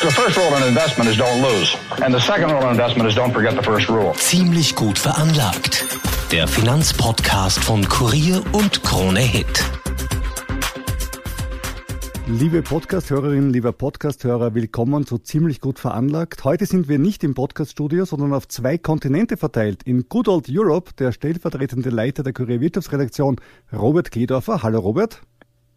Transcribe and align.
The 0.00 0.10
first 0.10 0.38
rule 0.38 0.56
in 0.56 0.66
investment 0.66 1.10
is 1.10 1.18
don't 1.18 1.42
lose. 1.42 1.76
And 2.02 2.14
the 2.14 2.20
second 2.20 2.50
rule 2.50 2.62
in 2.62 2.70
investment 2.70 3.06
is 3.06 3.14
don't 3.14 3.34
forget 3.34 3.54
the 3.54 3.62
first 3.62 3.86
rule. 3.90 4.14
Ziemlich 4.14 4.74
gut 4.74 4.98
veranlagt. 4.98 5.84
Der 6.32 6.48
Finanzpodcast 6.48 7.62
von 7.62 7.86
Kurier 7.86 8.42
und 8.52 8.82
Krone 8.82 9.20
Hit. 9.20 9.62
Liebe 12.26 12.62
Podcasthörerinnen, 12.62 13.52
lieber 13.52 13.72
Podcasthörer, 13.72 14.54
willkommen 14.54 15.04
zu 15.04 15.18
Ziemlich 15.18 15.60
gut 15.60 15.78
veranlagt. 15.78 16.44
Heute 16.44 16.64
sind 16.64 16.88
wir 16.88 16.98
nicht 16.98 17.22
im 17.22 17.34
Podcaststudio, 17.34 18.06
sondern 18.06 18.32
auf 18.32 18.48
zwei 18.48 18.78
Kontinente 18.78 19.36
verteilt. 19.36 19.82
In 19.82 20.08
Good 20.08 20.28
Old 20.28 20.46
Europe, 20.48 20.92
der 20.98 21.12
stellvertretende 21.12 21.90
Leiter 21.90 22.22
der 22.22 22.32
Kurier 22.32 22.62
Wirtschaftsredaktion, 22.62 23.36
Robert 23.70 24.10
Kledorfer. 24.10 24.62
Hallo 24.62 24.78
Robert. 24.78 25.20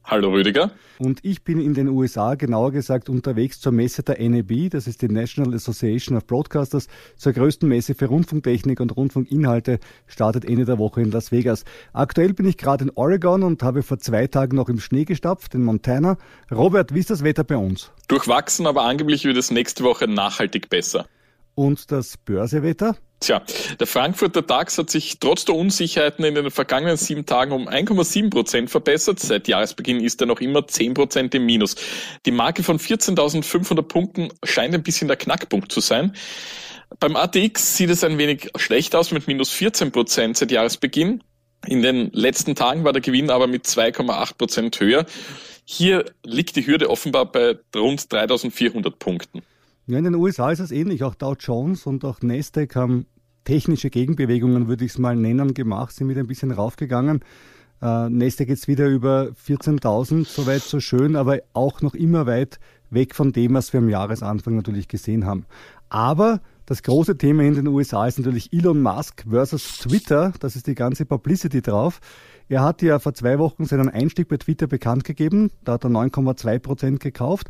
Hallo 0.05 0.31
Rüdiger. 0.31 0.71
Und 0.99 1.19
ich 1.23 1.45
bin 1.45 1.61
in 1.61 1.73
den 1.73 1.87
USA, 1.87 2.35
genauer 2.35 2.73
gesagt, 2.73 3.07
unterwegs 3.07 3.61
zur 3.61 3.71
Messe 3.71 4.03
der 4.03 4.19
NAB, 4.19 4.69
das 4.69 4.85
ist 4.85 5.01
die 5.01 5.07
National 5.07 5.53
Association 5.53 6.17
of 6.17 6.27
Broadcasters, 6.27 6.87
zur 7.15 7.31
größten 7.31 7.69
Messe 7.69 7.95
für 7.95 8.07
Rundfunktechnik 8.07 8.81
und 8.81 8.95
Rundfunkinhalte, 8.95 9.79
startet 10.05 10.43
Ende 10.43 10.65
der 10.65 10.77
Woche 10.77 11.01
in 11.01 11.09
Las 11.11 11.31
Vegas. 11.31 11.63
Aktuell 11.93 12.33
bin 12.33 12.45
ich 12.45 12.57
gerade 12.57 12.83
in 12.83 12.91
Oregon 12.95 13.43
und 13.43 13.63
habe 13.63 13.81
vor 13.81 13.97
zwei 13.97 14.27
Tagen 14.27 14.57
noch 14.57 14.67
im 14.67 14.79
Schnee 14.79 15.05
gestapft, 15.05 15.55
in 15.55 15.63
Montana. 15.63 16.17
Robert, 16.51 16.93
wie 16.93 16.99
ist 16.99 17.09
das 17.09 17.23
Wetter 17.23 17.45
bei 17.45 17.55
uns? 17.55 17.91
Durchwachsen, 18.09 18.67
aber 18.67 18.83
angeblich 18.83 19.23
wird 19.23 19.37
es 19.37 19.51
nächste 19.51 19.85
Woche 19.85 20.09
nachhaltig 20.09 20.69
besser. 20.69 21.05
Und 21.55 21.91
das 21.91 22.17
Börsewetter? 22.17 22.97
Tja, 23.23 23.41
der 23.79 23.87
Frankfurter 23.87 24.41
DAX 24.41 24.77
hat 24.77 24.89
sich 24.89 25.17
trotz 25.17 25.45
der 25.45 25.55
Unsicherheiten 25.55 26.25
in 26.25 26.35
den 26.35 26.51
vergangenen 26.51 26.97
sieben 26.97 27.25
Tagen 27.25 27.53
um 27.53 27.69
1,7 27.69 28.29
Prozent 28.29 28.69
verbessert. 28.69 29.17
Seit 29.21 29.47
Jahresbeginn 29.47 30.01
ist 30.01 30.19
er 30.19 30.27
noch 30.27 30.41
immer 30.41 30.67
10 30.67 30.93
Prozent 30.93 31.33
im 31.33 31.45
Minus. 31.45 31.77
Die 32.25 32.31
Marke 32.31 32.63
von 32.63 32.79
14.500 32.79 33.81
Punkten 33.83 34.27
scheint 34.43 34.75
ein 34.75 34.83
bisschen 34.83 35.07
der 35.07 35.15
Knackpunkt 35.15 35.71
zu 35.71 35.79
sein. 35.79 36.11
Beim 36.99 37.15
ATX 37.15 37.77
sieht 37.77 37.91
es 37.91 38.03
ein 38.03 38.17
wenig 38.17 38.49
schlecht 38.57 38.93
aus 38.93 39.11
mit 39.11 39.25
minus 39.25 39.51
14 39.51 39.93
Prozent 39.93 40.35
seit 40.35 40.51
Jahresbeginn. 40.51 41.23
In 41.65 41.81
den 41.81 42.11
letzten 42.11 42.55
Tagen 42.55 42.83
war 42.83 42.91
der 42.91 43.01
Gewinn 43.01 43.29
aber 43.29 43.47
mit 43.47 43.65
2,8 43.65 44.37
Prozent 44.37 44.79
höher. 44.81 45.05
Hier 45.63 46.03
liegt 46.25 46.57
die 46.57 46.67
Hürde 46.67 46.89
offenbar 46.89 47.31
bei 47.31 47.55
rund 47.73 48.01
3.400 48.01 48.91
Punkten. 48.99 49.43
Ja, 49.85 49.97
in 49.97 50.05
den 50.05 50.15
USA 50.15 50.51
ist 50.51 50.59
es 50.59 50.71
ähnlich. 50.71 51.03
Auch 51.03 51.15
Dow 51.15 51.35
Jones 51.37 51.85
und 51.85 52.05
auch 52.05 52.21
Nasdaq 52.21 52.75
haben 52.75 53.05
technische 53.43 53.89
Gegenbewegungen, 53.89 54.67
würde 54.67 54.85
ich 54.85 54.91
es 54.91 54.97
mal 54.97 55.15
nennen, 55.15 55.53
gemacht, 55.53 55.95
sind 55.95 56.09
wieder 56.09 56.21
ein 56.21 56.27
bisschen 56.27 56.51
raufgegangen. 56.51 57.21
Äh, 57.81 58.09
Nasdaq 58.09 58.47
jetzt 58.47 58.67
wieder 58.67 58.87
über 58.87 59.29
14.000, 59.47 60.25
soweit 60.25 60.61
so 60.61 60.79
schön, 60.79 61.15
aber 61.15 61.39
auch 61.53 61.81
noch 61.81 61.93
immer 61.93 62.25
weit 62.25 62.59
weg 62.89 63.15
von 63.15 63.31
dem, 63.31 63.55
was 63.55 63.73
wir 63.73 63.79
am 63.79 63.89
Jahresanfang 63.89 64.55
natürlich 64.55 64.87
gesehen 64.87 65.25
haben. 65.25 65.45
Aber 65.89 66.41
das 66.65 66.81
große 66.81 67.17
Thema 67.17 67.43
in 67.43 67.55
den 67.55 67.67
USA 67.67 68.07
ist 68.07 68.19
natürlich 68.19 68.53
Elon 68.53 68.81
Musk 68.81 69.25
versus 69.29 69.79
Twitter. 69.79 70.31
Das 70.39 70.55
ist 70.55 70.67
die 70.67 70.75
ganze 70.75 71.05
Publicity 71.05 71.61
drauf. 71.61 71.99
Er 72.47 72.63
hat 72.63 72.81
ja 72.81 72.99
vor 72.99 73.13
zwei 73.13 73.37
Wochen 73.39 73.65
seinen 73.65 73.89
Einstieg 73.89 74.29
bei 74.29 74.37
Twitter 74.37 74.67
bekannt 74.67 75.03
gegeben. 75.03 75.51
Da 75.65 75.73
hat 75.73 75.83
er 75.83 75.89
9,2 75.89 76.59
Prozent 76.59 76.99
gekauft. 77.01 77.49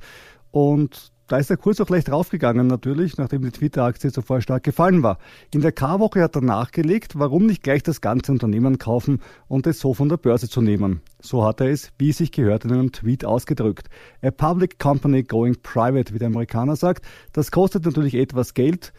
Und 0.50 1.13
da 1.28 1.38
ist 1.38 1.50
der 1.50 1.58
Kurs 1.58 1.80
auch 1.80 1.90
leicht 1.90 2.12
raufgegangen 2.12 2.68
natürlich, 2.68 3.18
nachdem 3.18 3.44
die 3.44 3.52
Twitter-Aktie 3.52 4.12
zuvor 4.12 4.42
stark 4.42 4.64
gefallen 4.64 5.04
war. 5.04 5.18
In 5.54 5.62
der 5.62 5.72
K-Woche 5.72 6.22
hat 6.22 6.36
er 6.36 6.42
nachgelegt, 6.42 7.18
warum 7.18 7.46
nicht 7.46 7.64
gleich 7.64 7.82
das 7.82 8.02
ganze 8.02 8.32
Unternehmen 8.32 8.78
kaufen 8.78 9.22
und 9.48 9.66
es 9.66 9.80
so 9.80 9.94
von 9.94 10.10
der 10.10 10.18
Börse 10.18 10.50
zu 10.50 10.62
nehmen. 10.62 11.02
So 11.22 11.46
hat 11.46 11.62
er 11.62 11.70
es, 11.70 11.92
wie 11.98 12.10
es 12.10 12.18
sich 12.18 12.32
gehört, 12.32 12.66
in 12.66 12.74
einem 12.74 12.92
Tweet 12.92 13.24
ausgedrückt. 13.24 13.90
A 14.22 14.32
public 14.32 14.80
company 14.80 15.24
going 15.24 15.56
private, 15.64 16.14
wie 16.14 16.20
der 16.20 16.28
Amerikaner 16.28 16.76
sagt. 16.76 17.06
Das 17.32 17.52
kostet 17.52 17.86
natürlich 17.86 18.16
etwas 18.16 18.54
Geld. 18.54 18.92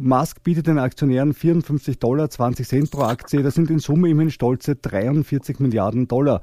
Musk 0.00 0.44
bietet 0.44 0.68
den 0.68 0.78
Aktionären 0.78 1.34
54 1.34 1.98
Dollar 1.98 2.30
20 2.30 2.68
Cent 2.68 2.90
pro 2.90 3.02
Aktie. 3.02 3.42
Das 3.42 3.54
sind 3.54 3.68
in 3.68 3.80
Summe 3.80 4.08
immerhin 4.08 4.30
stolze 4.30 4.76
43 4.76 5.58
Milliarden 5.58 6.06
Dollar. 6.06 6.40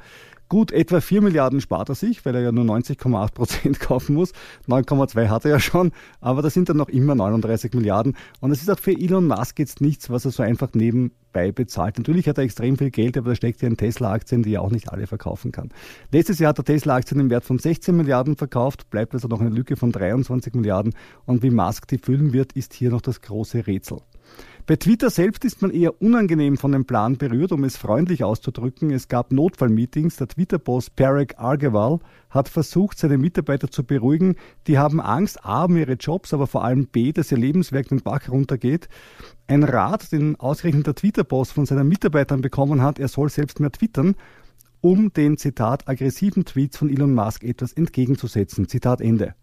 Gut, 0.47 0.71
etwa 0.71 1.01
4 1.01 1.21
Milliarden 1.23 1.59
spart 1.59 1.89
er 1.89 1.95
sich, 1.95 2.23
weil 2.23 2.35
er 2.35 2.41
ja 2.41 2.51
nur 2.51 2.65
90,8 2.65 3.33
Prozent 3.33 3.79
kaufen 3.79 4.13
muss. 4.13 4.31
9,2 4.67 5.29
hat 5.29 5.45
er 5.45 5.51
ja 5.51 5.59
schon, 5.59 5.91
aber 6.21 6.43
das 6.43 6.53
sind 6.53 6.69
dann 6.69 6.77
noch 6.77 6.89
immer 6.89 7.15
39 7.15 7.73
Milliarden. 7.73 8.15
Und 8.41 8.51
es 8.51 8.61
ist 8.61 8.69
auch 8.69 8.77
für 8.77 8.91
Elon 8.91 9.25
Musk 9.25 9.57
jetzt 9.57 9.81
nichts, 9.81 10.11
was 10.11 10.23
er 10.25 10.31
so 10.31 10.43
einfach 10.43 10.73
nebenbei 10.73 11.51
bezahlt. 11.51 11.97
Natürlich 11.97 12.29
hat 12.29 12.37
er 12.37 12.43
extrem 12.43 12.77
viel 12.77 12.91
Geld, 12.91 13.17
aber 13.17 13.29
da 13.29 13.35
steckt 13.35 13.63
ja 13.63 13.67
in 13.67 13.77
Tesla-Aktien, 13.77 14.43
die 14.43 14.53
er 14.53 14.61
auch 14.61 14.71
nicht 14.71 14.89
alle 14.91 15.07
verkaufen 15.07 15.51
kann. 15.51 15.71
Letztes 16.11 16.37
Jahr 16.37 16.49
hat 16.49 16.59
er 16.59 16.65
Tesla-Aktien 16.65 17.19
im 17.19 17.31
Wert 17.31 17.43
von 17.43 17.57
16 17.57 17.97
Milliarden 17.97 18.35
verkauft, 18.35 18.91
bleibt 18.91 19.15
also 19.15 19.27
noch 19.27 19.41
eine 19.41 19.49
Lücke 19.49 19.77
von 19.77 19.91
23 19.91 20.53
Milliarden. 20.53 20.93
Und 21.25 21.41
wie 21.41 21.49
Musk 21.49 21.87
die 21.87 21.97
füllen 21.97 22.33
wird, 22.33 22.53
ist 22.53 22.75
hier 22.75 22.91
noch 22.91 23.01
das 23.01 23.21
große 23.21 23.65
Rätsel. 23.65 23.97
Bei 24.67 24.77
Twitter 24.77 25.11
selbst 25.11 25.45
ist 25.45 25.61
man 25.61 25.69
eher 25.69 26.01
unangenehm 26.01 26.57
von 26.57 26.71
dem 26.71 26.85
Plan 26.85 27.17
berührt, 27.17 27.51
um 27.51 27.63
es 27.63 27.77
freundlich 27.77 28.23
auszudrücken. 28.23 28.89
Es 28.89 29.07
gab 29.07 29.31
Notfallmeetings. 29.31 30.15
Der 30.15 30.27
Twitter-Boss 30.27 30.89
Parek 30.89 31.35
Argewal 31.37 31.99
hat 32.31 32.49
versucht, 32.49 32.97
seine 32.97 33.19
Mitarbeiter 33.19 33.69
zu 33.69 33.83
beruhigen. 33.83 34.37
Die 34.65 34.79
haben 34.79 34.99
Angst, 34.99 35.45
A, 35.45 35.65
um 35.65 35.77
ihre 35.77 35.93
Jobs, 35.93 36.33
aber 36.33 36.47
vor 36.47 36.63
allem 36.63 36.87
B, 36.87 37.11
dass 37.11 37.31
ihr 37.31 37.37
Lebenswerk 37.37 37.89
den 37.89 38.01
Bach 38.01 38.27
runtergeht. 38.27 38.89
Ein 39.45 39.61
Rat, 39.61 40.11
den 40.11 40.35
ausgerechnet 40.37 40.87
der 40.87 40.95
Twitter-Boss 40.95 41.51
von 41.51 41.67
seinen 41.67 41.87
Mitarbeitern 41.87 42.41
bekommen 42.41 42.81
hat, 42.81 42.97
er 42.97 43.07
soll 43.07 43.29
selbst 43.29 43.59
mehr 43.59 43.71
twittern, 43.71 44.15
um 44.81 45.13
den, 45.13 45.37
Zitat, 45.37 45.87
aggressiven 45.87 46.43
Tweets 46.43 46.77
von 46.77 46.89
Elon 46.89 47.13
Musk 47.13 47.43
etwas 47.43 47.71
entgegenzusetzen. 47.71 48.67
Zitat 48.67 48.99
Ende. 48.99 49.35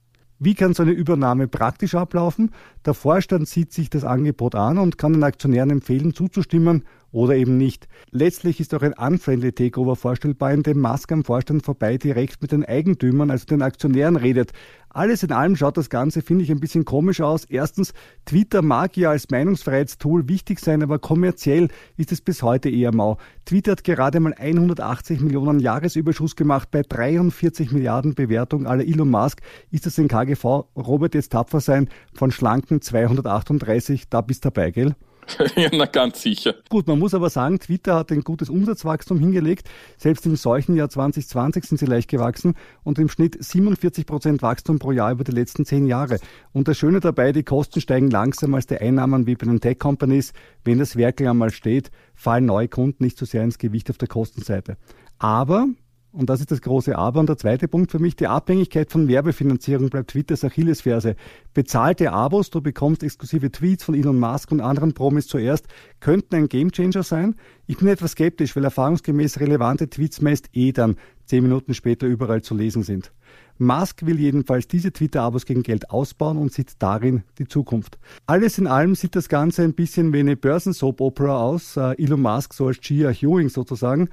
Wie 0.44 0.54
kann 0.54 0.74
so 0.74 0.82
eine 0.82 0.90
Übernahme 0.90 1.46
praktisch 1.46 1.94
ablaufen? 1.94 2.50
Der 2.84 2.94
Vorstand 2.94 3.46
sieht 3.46 3.72
sich 3.72 3.90
das 3.90 4.02
Angebot 4.02 4.56
an 4.56 4.78
und 4.78 4.98
kann 4.98 5.12
den 5.12 5.22
Aktionären 5.22 5.70
empfehlen, 5.70 6.14
zuzustimmen 6.14 6.82
oder 7.12 7.36
eben 7.36 7.56
nicht. 7.56 7.86
Letztlich 8.10 8.58
ist 8.58 8.74
auch 8.74 8.82
ein 8.82 8.94
unfriendly 8.94 9.52
Takeover 9.52 9.94
vorstellbar, 9.96 10.52
in 10.52 10.62
dem 10.62 10.80
Musk 10.80 11.12
am 11.12 11.24
Vorstand 11.24 11.64
vorbei 11.64 11.98
direkt 11.98 12.42
mit 12.42 12.52
den 12.52 12.64
Eigentümern, 12.64 13.30
also 13.30 13.46
den 13.46 13.62
Aktionären 13.62 14.16
redet. 14.16 14.52
Alles 14.94 15.22
in 15.22 15.32
allem 15.32 15.56
schaut 15.56 15.78
das 15.78 15.88
Ganze, 15.88 16.20
finde 16.20 16.44
ich, 16.44 16.50
ein 16.50 16.60
bisschen 16.60 16.84
komisch 16.84 17.22
aus. 17.22 17.44
Erstens, 17.46 17.94
Twitter 18.26 18.60
mag 18.60 18.96
ja 18.96 19.10
als 19.10 19.30
Meinungsfreiheitstool 19.30 20.28
wichtig 20.28 20.60
sein, 20.60 20.82
aber 20.82 20.98
kommerziell 20.98 21.68
ist 21.96 22.12
es 22.12 22.20
bis 22.20 22.42
heute 22.42 22.68
eher 22.68 22.94
mau. 22.94 23.16
Twitter 23.46 23.72
hat 23.72 23.84
gerade 23.84 24.20
mal 24.20 24.34
180 24.34 25.20
Millionen 25.20 25.60
Jahresüberschuss 25.60 26.36
gemacht 26.36 26.70
bei 26.70 26.82
43 26.82 27.72
Milliarden 27.72 28.14
Bewertung 28.14 28.66
aller 28.66 28.84
Elon 28.84 29.10
Musk. 29.10 29.40
Ist 29.70 29.86
das 29.86 29.96
in 29.96 30.08
KGV, 30.08 30.44
Robert, 30.76 31.14
jetzt 31.14 31.32
tapfer 31.32 31.60
sein, 31.60 31.88
von 32.12 32.30
schlanken 32.30 32.82
238, 32.82 34.10
da 34.10 34.20
bist 34.20 34.44
dabei, 34.44 34.70
gell? 34.70 34.94
ja, 35.56 35.68
na 35.72 35.86
ganz 35.86 36.22
sicher. 36.22 36.54
Gut, 36.68 36.86
man 36.86 36.98
muss 36.98 37.14
aber 37.14 37.30
sagen, 37.30 37.58
Twitter 37.58 37.94
hat 37.94 38.10
ein 38.10 38.22
gutes 38.22 38.48
Umsatzwachstum 38.48 39.18
hingelegt. 39.18 39.68
Selbst 39.96 40.26
im 40.26 40.36
solchen 40.36 40.76
Jahr 40.76 40.88
2020 40.88 41.64
sind 41.64 41.78
sie 41.78 41.86
leicht 41.86 42.10
gewachsen 42.10 42.54
und 42.82 42.98
im 42.98 43.08
Schnitt 43.08 43.42
47 43.42 44.06
Prozent 44.06 44.42
Wachstum 44.42 44.78
pro 44.78 44.92
Jahr 44.92 45.12
über 45.12 45.24
die 45.24 45.32
letzten 45.32 45.64
zehn 45.64 45.86
Jahre. 45.86 46.18
Und 46.52 46.68
das 46.68 46.78
Schöne 46.78 47.00
dabei, 47.00 47.32
die 47.32 47.44
Kosten 47.44 47.80
steigen 47.80 48.10
langsam 48.10 48.54
als 48.54 48.66
die 48.66 48.78
Einnahmen 48.78 49.26
wie 49.26 49.36
bei 49.36 49.46
den 49.46 49.60
Tech-Companies. 49.60 50.32
Wenn 50.64 50.78
das 50.78 50.96
Werkel 50.96 51.28
einmal 51.28 51.50
steht, 51.50 51.90
fallen 52.14 52.46
neue 52.46 52.68
Kunden 52.68 53.04
nicht 53.04 53.18
so 53.18 53.24
sehr 53.24 53.44
ins 53.44 53.58
Gewicht 53.58 53.90
auf 53.90 53.98
der 53.98 54.08
Kostenseite. 54.08 54.76
Aber 55.18 55.68
und 56.12 56.28
das 56.28 56.40
ist 56.40 56.50
das 56.50 56.60
große 56.60 56.96
Aber. 56.96 57.20
Und 57.20 57.28
der 57.28 57.38
zweite 57.38 57.68
Punkt 57.68 57.90
für 57.90 57.98
mich, 57.98 58.16
die 58.16 58.26
Abhängigkeit 58.26 58.90
von 58.90 59.08
Werbefinanzierung 59.08 59.88
bleibt 59.88 60.10
Twitters 60.10 60.44
Achillesferse. 60.44 61.16
Bezahlte 61.54 62.12
Abos, 62.12 62.50
du 62.50 62.60
bekommst 62.60 63.02
exklusive 63.02 63.50
Tweets 63.50 63.84
von 63.84 63.94
Elon 63.94 64.20
Musk 64.20 64.52
und 64.52 64.60
anderen 64.60 64.92
Promis 64.92 65.26
zuerst, 65.26 65.66
könnten 66.00 66.34
ein 66.34 66.48
Gamechanger 66.48 67.02
sein. 67.02 67.36
Ich 67.66 67.78
bin 67.78 67.88
etwas 67.88 68.12
skeptisch, 68.12 68.54
weil 68.54 68.64
erfahrungsgemäß 68.64 69.40
relevante 69.40 69.88
Tweets 69.88 70.20
meist 70.20 70.50
eh 70.52 70.72
dann 70.72 70.96
zehn 71.24 71.42
Minuten 71.42 71.72
später 71.72 72.06
überall 72.06 72.42
zu 72.42 72.54
lesen 72.54 72.82
sind. 72.82 73.12
Musk 73.58 74.04
will 74.04 74.18
jedenfalls 74.18 74.66
diese 74.66 74.92
Twitter-Abos 74.92 75.46
gegen 75.46 75.62
Geld 75.62 75.90
ausbauen 75.90 76.36
und 76.36 76.52
sieht 76.52 76.74
darin 76.80 77.22
die 77.38 77.46
Zukunft. 77.46 77.98
Alles 78.26 78.58
in 78.58 78.66
allem 78.66 78.94
sieht 78.94 79.16
das 79.16 79.28
Ganze 79.28 79.62
ein 79.62 79.74
bisschen 79.74 80.12
wie 80.12 80.20
eine 80.20 80.36
Börsensoap-Opera 80.36 81.40
aus. 81.40 81.76
Äh, 81.76 81.94
Elon 82.02 82.20
Musk 82.20 82.54
so 82.54 82.66
als 82.66 82.80
Gia 82.80 83.10
Ewing 83.10 83.48
sozusagen. 83.48 84.08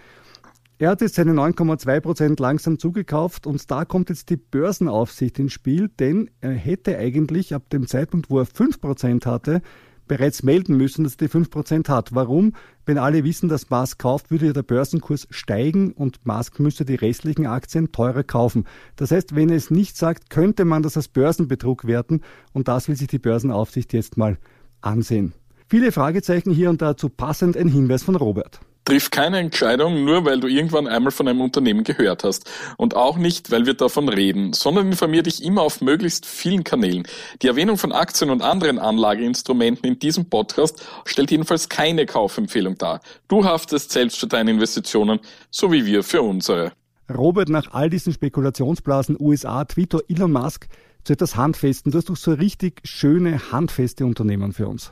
Er 0.81 0.91
hat 0.91 1.01
jetzt 1.01 1.15
seine 1.15 1.33
9,2 1.33 1.99
Prozent 1.99 2.39
langsam 2.39 2.79
zugekauft 2.79 3.45
und 3.45 3.69
da 3.69 3.83
kommt 3.83 4.07
jetzt 4.07 4.29
die 4.29 4.37
Börsenaufsicht 4.37 5.37
ins 5.37 5.51
Spiel, 5.51 5.89
denn 5.99 6.31
er 6.39 6.53
hätte 6.53 6.97
eigentlich 6.97 7.53
ab 7.53 7.69
dem 7.69 7.85
Zeitpunkt, 7.85 8.29
wo 8.29 8.39
er 8.39 8.45
5 8.45 8.79
Prozent 8.79 9.25
hatte, 9.25 9.61
bereits 10.07 10.41
melden 10.41 10.77
müssen, 10.77 11.03
dass 11.03 11.15
er 11.15 11.25
die 11.25 11.27
5 11.27 11.49
Prozent 11.49 11.89
hat. 11.89 12.15
Warum? 12.15 12.53
Wenn 12.85 12.97
alle 12.97 13.25
wissen, 13.25 13.49
dass 13.49 13.69
Musk 13.69 13.99
kauft, 13.99 14.31
würde 14.31 14.45
ja 14.45 14.53
der 14.53 14.63
Börsenkurs 14.63 15.27
steigen 15.31 15.91
und 15.91 16.25
Musk 16.25 16.61
müsste 16.61 16.85
die 16.85 16.95
restlichen 16.95 17.45
Aktien 17.45 17.91
teurer 17.91 18.23
kaufen. 18.23 18.63
Das 18.95 19.11
heißt, 19.11 19.35
wenn 19.35 19.49
er 19.49 19.57
es 19.57 19.71
nicht 19.71 19.97
sagt, 19.97 20.29
könnte 20.29 20.63
man 20.63 20.81
das 20.81 20.95
als 20.95 21.09
Börsenbetrug 21.09 21.87
werten 21.87 22.21
und 22.53 22.69
das 22.69 22.87
will 22.87 22.95
sich 22.95 23.09
die 23.09 23.19
Börsenaufsicht 23.19 23.91
jetzt 23.91 24.15
mal 24.15 24.37
ansehen. 24.79 25.33
Viele 25.67 25.91
Fragezeichen 25.91 26.51
hier 26.51 26.69
und 26.69 26.81
dazu 26.81 27.09
passend 27.09 27.57
ein 27.57 27.67
Hinweis 27.67 28.01
von 28.01 28.15
Robert. 28.15 28.61
Triff 28.85 29.11
keine 29.11 29.37
Entscheidung 29.37 30.03
nur, 30.03 30.25
weil 30.25 30.39
du 30.39 30.47
irgendwann 30.47 30.87
einmal 30.87 31.11
von 31.11 31.27
einem 31.27 31.41
Unternehmen 31.41 31.83
gehört 31.83 32.23
hast. 32.23 32.49
Und 32.77 32.95
auch 32.95 33.17
nicht, 33.17 33.51
weil 33.51 33.65
wir 33.65 33.75
davon 33.75 34.09
reden, 34.09 34.53
sondern 34.53 34.87
informier 34.87 35.21
dich 35.21 35.43
immer 35.43 35.61
auf 35.61 35.81
möglichst 35.81 36.25
vielen 36.25 36.63
Kanälen. 36.63 37.03
Die 37.41 37.47
Erwähnung 37.47 37.77
von 37.77 37.91
Aktien 37.91 38.29
und 38.31 38.41
anderen 38.41 38.79
Anlageinstrumenten 38.79 39.87
in 39.87 39.99
diesem 39.99 40.29
Podcast 40.29 40.83
stellt 41.05 41.31
jedenfalls 41.31 41.69
keine 41.69 42.05
Kaufempfehlung 42.05 42.77
dar. 42.77 43.01
Du 43.27 43.45
haftest 43.45 43.91
selbst 43.91 44.19
für 44.19 44.27
deine 44.27 44.51
Investitionen, 44.51 45.19
so 45.51 45.71
wie 45.71 45.85
wir 45.85 46.03
für 46.03 46.21
unsere. 46.21 46.71
Robert, 47.15 47.49
nach 47.49 47.73
all 47.73 47.89
diesen 47.89 48.13
Spekulationsblasen 48.13 49.17
USA, 49.19 49.65
Twitter, 49.65 49.99
Elon 50.07 50.31
Musk 50.31 50.67
zu 51.03 51.13
etwas 51.13 51.35
Handfesten. 51.35 51.91
Du 51.91 51.97
hast 51.97 52.09
doch 52.09 52.17
so 52.17 52.33
richtig 52.33 52.81
schöne, 52.83 53.51
handfeste 53.51 54.05
Unternehmen 54.05 54.53
für 54.53 54.67
uns. 54.67 54.91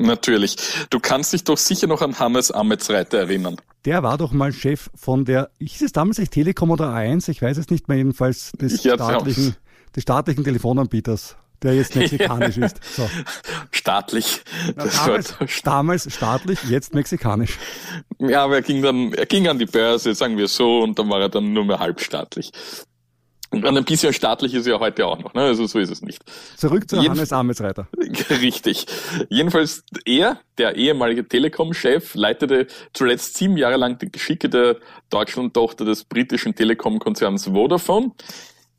Natürlich. 0.00 0.56
Du 0.90 0.98
kannst 1.00 1.32
dich 1.32 1.44
doch 1.44 1.58
sicher 1.58 1.86
noch 1.86 2.02
an 2.02 2.18
Hannes 2.18 2.50
Ametsreiter 2.50 3.18
erinnern. 3.18 3.56
Der 3.84 4.02
war 4.02 4.18
doch 4.18 4.32
mal 4.32 4.52
Chef 4.52 4.90
von 4.94 5.24
der, 5.24 5.50
hieß 5.58 5.82
es 5.82 5.92
damals 5.92 6.18
echt 6.18 6.32
Telekom 6.32 6.70
oder 6.70 6.94
A1? 6.94 7.28
Ich 7.30 7.40
weiß 7.40 7.56
es 7.56 7.70
nicht 7.70 7.88
mehr, 7.88 7.96
jedenfalls 7.96 8.52
des, 8.52 8.82
ja, 8.82 8.94
staatlichen, 8.94 9.56
des 9.94 10.02
staatlichen 10.02 10.44
Telefonanbieters 10.44 11.36
der 11.62 11.74
jetzt 11.74 11.94
mexikanisch 11.96 12.56
ist. 12.56 12.80
So. 12.96 13.08
Staatlich. 13.70 14.42
Damals, 14.76 15.34
damals, 15.62 16.12
staatlich, 16.12 16.64
jetzt 16.64 16.94
mexikanisch. 16.94 17.58
Ja, 18.18 18.44
aber 18.44 18.56
er 18.56 18.62
ging 18.62 18.82
dann, 18.82 19.12
er 19.12 19.26
ging 19.26 19.48
an 19.48 19.58
die 19.58 19.66
Börse, 19.66 20.14
sagen 20.14 20.36
wir 20.36 20.48
so, 20.48 20.80
und 20.80 20.98
dann 20.98 21.10
war 21.10 21.20
er 21.20 21.28
dann 21.28 21.52
nur 21.52 21.64
mehr 21.64 21.78
halbstaatlich. 21.78 22.52
Und 23.50 23.66
ein 23.66 23.84
bisschen 23.84 24.12
staatlich 24.12 24.54
ist 24.54 24.66
er 24.66 24.74
ja 24.74 24.80
heute 24.80 25.06
auch 25.06 25.18
noch, 25.18 25.34
ne? 25.34 25.42
also 25.42 25.66
so 25.66 25.80
ist 25.80 25.90
es 25.90 26.02
nicht. 26.02 26.22
Zurück 26.56 26.88
zu 26.88 26.96
Jeden 26.96 27.16
Hannes 27.16 27.32
Amesreiter. 27.32 27.88
Richtig. 28.30 28.86
Jedenfalls 29.28 29.82
er, 30.04 30.38
der 30.56 30.76
ehemalige 30.76 31.26
Telekom-Chef, 31.26 32.14
leitete 32.14 32.68
zuletzt 32.92 33.36
sieben 33.36 33.56
Jahre 33.56 33.76
lang 33.76 33.98
die 33.98 34.10
Geschicke 34.10 34.48
der 34.48 34.76
Deutschland-Tochter 35.10 35.84
des 35.84 36.04
britischen 36.04 36.54
Telekom-Konzerns 36.54 37.46
Vodafone. 37.46 38.12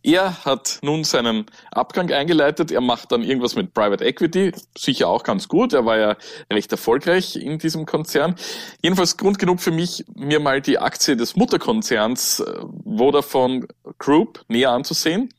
Er 0.04 0.46
hat 0.46 0.80
nun 0.82 1.04
seinen 1.04 1.46
Abgang 1.72 2.12
eingeleitet. 2.12 2.72
Er 2.72 2.82
macht 2.82 3.12
dann 3.12 3.24
irgendwas 3.24 3.56
mit 3.56 3.74
Private 3.74 4.04
Equity. 4.04 4.52
Sicher 4.76 5.08
auch 5.08 5.24
ganz 5.24 5.48
gut. 5.48 5.74
Er 5.74 5.86
war 5.86 5.98
ja 5.98 6.18
recht 6.52 6.72
erfolgreich 6.72 7.36
in 7.36 7.60
diesem 7.60 7.86
Konzern. 7.86 8.36
Jedenfalls 8.82 9.18
Grund 9.18 9.38
genug 9.38 9.60
für 9.60 9.72
mich, 9.72 10.04
mir 10.16 10.40
mal 10.40 10.62
die 10.62 10.80
Aktie 10.80 11.16
des 11.16 11.36
Mutterkonzerns 11.36 12.40
äh, 12.40 12.60
Vodafone 12.84 13.68
Group 14.00 14.44
näher 14.48 14.72
anzusehen. 14.72 15.30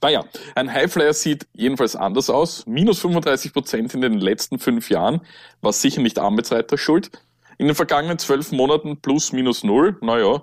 Naja, 0.00 0.22
ein 0.54 0.70
Highflyer 0.70 1.14
sieht 1.14 1.46
jedenfalls 1.54 1.96
anders 1.96 2.30
aus. 2.30 2.66
Minus 2.66 3.00
35 3.00 3.52
Prozent 3.52 3.94
in 3.94 4.02
den 4.02 4.20
letzten 4.20 4.58
fünf 4.58 4.90
Jahren 4.90 5.22
war 5.60 5.72
sicher 5.72 6.02
nicht 6.02 6.18
Arbeitsreiter 6.18 6.76
schuld. 6.78 7.10
In 7.56 7.66
den 7.66 7.74
vergangenen 7.74 8.18
zwölf 8.18 8.52
Monaten 8.52 9.00
plus 9.00 9.32
minus 9.32 9.64
null. 9.64 9.96
Naja, 10.02 10.42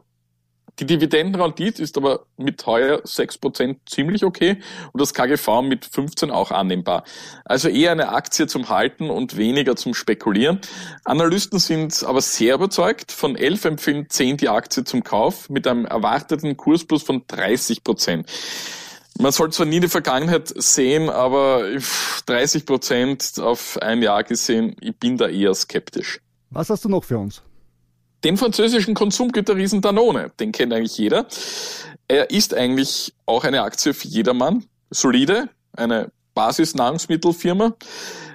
die 0.81 0.87
Dividendenrendite 0.87 1.81
ist 1.83 1.95
aber 1.95 2.25
mit 2.37 2.65
heuer 2.65 3.03
6% 3.03 3.77
ziemlich 3.85 4.25
okay 4.25 4.57
und 4.91 4.99
das 4.99 5.13
KGV 5.13 5.61
mit 5.61 5.85
15 5.85 6.31
auch 6.31 6.49
annehmbar. 6.49 7.03
Also 7.45 7.69
eher 7.69 7.91
eine 7.91 8.09
Aktie 8.09 8.47
zum 8.47 8.67
Halten 8.67 9.11
und 9.11 9.37
weniger 9.37 9.75
zum 9.75 9.93
Spekulieren. 9.93 10.59
Analysten 11.05 11.59
sind 11.59 12.03
aber 12.03 12.21
sehr 12.21 12.55
überzeugt. 12.55 13.11
Von 13.11 13.35
11 13.35 13.65
empfehlen 13.65 14.09
10 14.09 14.37
die 14.37 14.49
Aktie 14.49 14.83
zum 14.83 15.03
Kauf 15.03 15.51
mit 15.51 15.67
einem 15.67 15.85
erwarteten 15.85 16.57
Kursplus 16.57 17.03
von 17.03 17.27
30%. 17.27 18.25
Man 19.19 19.31
soll 19.31 19.51
zwar 19.51 19.67
nie 19.67 19.81
die 19.81 19.87
Vergangenheit 19.87 20.51
sehen, 20.55 21.11
aber 21.11 21.61
30% 22.27 23.39
auf 23.39 23.77
ein 23.79 24.01
Jahr 24.01 24.23
gesehen, 24.23 24.75
ich 24.81 24.97
bin 24.97 25.17
da 25.17 25.27
eher 25.27 25.53
skeptisch. 25.53 26.21
Was 26.49 26.71
hast 26.71 26.85
du 26.85 26.89
noch 26.89 27.03
für 27.03 27.19
uns? 27.19 27.43
Den 28.23 28.37
französischen 28.37 28.93
Konsumgüterriesen 28.93 29.81
Danone, 29.81 30.31
den 30.39 30.51
kennt 30.51 30.73
eigentlich 30.73 30.97
jeder. 30.97 31.25
Er 32.07 32.29
ist 32.29 32.53
eigentlich 32.53 33.13
auch 33.25 33.43
eine 33.43 33.63
Aktie 33.63 33.93
für 33.93 34.07
jedermann. 34.07 34.65
Solide, 34.91 35.49
eine 35.73 36.11
Basisnahrungsmittelfirma, 36.35 37.75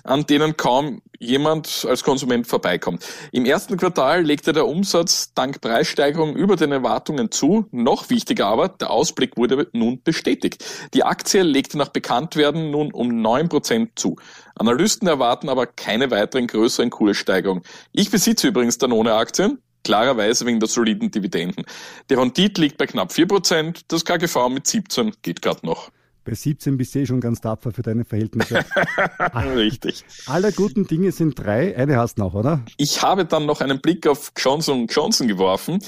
an 0.04 0.26
denen 0.26 0.56
kaum 0.56 1.02
jemand 1.18 1.86
als 1.88 2.02
Konsument 2.02 2.46
vorbeikommt. 2.46 3.04
Im 3.32 3.44
ersten 3.44 3.76
Quartal 3.76 4.22
legte 4.22 4.52
der 4.52 4.66
Umsatz 4.66 5.32
dank 5.34 5.60
Preissteigerung 5.60 6.34
über 6.34 6.56
den 6.56 6.72
Erwartungen 6.72 7.30
zu. 7.30 7.66
Noch 7.70 8.10
wichtiger 8.10 8.46
aber, 8.46 8.68
der 8.68 8.90
Ausblick 8.90 9.36
wurde 9.36 9.68
nun 9.72 10.02
bestätigt. 10.02 10.64
Die 10.94 11.04
Aktie 11.04 11.42
legte 11.42 11.78
nach 11.78 11.88
Bekanntwerden 11.88 12.70
nun 12.70 12.92
um 12.92 13.22
neun 13.22 13.48
Prozent 13.48 13.98
zu. 13.98 14.16
Analysten 14.56 15.08
erwarten 15.08 15.48
aber 15.48 15.66
keine 15.66 16.10
weiteren 16.10 16.46
größeren 16.46 16.90
Kurssteigerungen. 16.90 17.62
Ich 17.92 18.10
besitze 18.10 18.48
übrigens 18.48 18.78
Danone-Aktien 18.78 19.58
klarerweise 19.86 20.44
wegen 20.46 20.58
der 20.58 20.68
soliden 20.68 21.12
Dividenden. 21.12 21.64
Die 22.10 22.14
Rendite 22.14 22.60
liegt 22.60 22.76
bei 22.76 22.86
knapp 22.86 23.12
4%, 23.12 23.82
das 23.86 24.04
KGV 24.04 24.48
mit 24.48 24.66
17 24.66 25.12
geht 25.22 25.42
gerade 25.42 25.64
noch. 25.64 25.90
Bei 26.24 26.34
17 26.34 26.76
bist 26.76 26.92
du 26.92 26.98
eh 26.98 27.06
schon 27.06 27.20
ganz 27.20 27.40
tapfer 27.40 27.70
für 27.70 27.82
deine 27.82 28.04
Verhältnisse. 28.04 28.64
Richtig. 29.54 30.04
Alle 30.26 30.50
guten 30.50 30.88
Dinge 30.88 31.12
sind 31.12 31.38
drei, 31.38 31.76
eine 31.76 31.98
hast 31.98 32.18
du 32.18 32.22
noch, 32.22 32.34
oder? 32.34 32.62
Ich 32.78 33.02
habe 33.02 33.26
dann 33.26 33.46
noch 33.46 33.60
einen 33.60 33.80
Blick 33.80 34.08
auf 34.08 34.32
Johnson 34.36 34.88
Johnson 34.88 35.28
geworfen. 35.28 35.78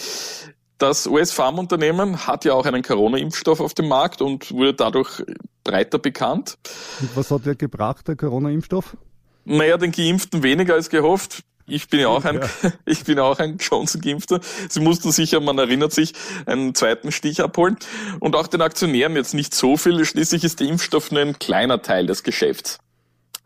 Das 0.79 1.09
US-Pharmaunternehmen 1.09 2.29
hat 2.29 2.45
ja 2.45 2.55
auch 2.55 2.67
einen 2.67 2.85
Corona-Impfstoff 2.85 3.59
auf 3.59 3.75
dem 3.75 3.89
Markt 3.89 4.23
und 4.23 4.53
wurde 4.53 4.75
dadurch 4.75 5.25
breiter 5.65 5.99
bekannt. 5.99 6.57
Und 7.01 7.17
was 7.17 7.33
hat 7.33 7.45
der 7.45 7.57
gebracht, 7.57 8.07
der 8.07 8.15
Corona-Impfstoff? 8.15 8.97
Naja, 9.45 9.77
den 9.77 9.91
Geimpften 9.91 10.45
weniger 10.45 10.75
als 10.75 10.89
gehofft. 10.89 11.43
Ich 11.69 11.89
bin 11.89 12.01
ja 12.01 12.09
auch 12.09 12.25
ein, 12.25 12.41
ja. 12.41 12.73
ich 12.87 13.05
bin 13.05 13.19
auch 13.19 13.39
ein 13.39 13.59
Johnson-Geimpfter. 13.59 14.41
Sie 14.69 14.81
mussten 14.81 15.13
sicher, 15.13 15.41
man 15.41 15.59
erinnert 15.59 15.93
sich, 15.93 16.15
einen 16.47 16.75
zweiten 16.75 17.13
Stich 17.13 17.43
abholen. 17.43 17.77
Und 18.21 18.35
auch 18.35 18.47
den 18.47 18.63
Aktionären 18.63 19.15
jetzt 19.17 19.35
nicht 19.35 19.55
so 19.55 19.77
viel. 19.77 20.05
Schließlich 20.05 20.45
ist 20.45 20.61
der 20.61 20.69
Impfstoff 20.69 21.11
nur 21.11 21.21
ein 21.21 21.39
kleiner 21.39 21.83
Teil 21.83 22.07
des 22.07 22.23
Geschäfts. 22.23 22.79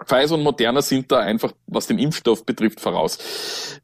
Pfizer 0.07 0.35
und 0.35 0.43
Moderna 0.43 0.83
sind 0.83 1.11
da 1.11 1.21
einfach, 1.21 1.53
was 1.67 1.87
den 1.87 1.99
Impfstoff 1.99 2.45
betrifft, 2.45 2.81
voraus. 2.81 3.19